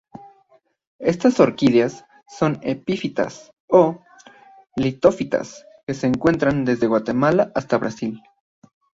[0.99, 4.01] Estas orquídeas son epífitas ó
[4.75, 8.19] litófitas, que se encuentran desde Guatemala hasta Brasil.